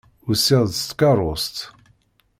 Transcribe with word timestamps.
Usiɣ-d 0.29 0.71
s 0.79 0.81
tkeṛṛust. 0.89 1.55